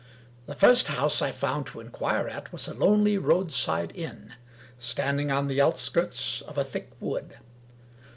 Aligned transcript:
The 0.47 0.55
first 0.55 0.87
house 0.87 1.21
I 1.21 1.29
found 1.31 1.67
to 1.67 1.79
inquire 1.79 2.27
at, 2.27 2.51
was 2.51 2.67
a 2.67 2.73
lonely 2.73 3.19
roadside 3.19 3.95
inn, 3.95 4.33
standing 4.79 5.29
on 5.31 5.45
the 5.47 5.61
outskirts 5.61 6.41
of 6.41 6.57
a 6.57 6.63
thick 6.63 6.89
wood. 6.99 7.35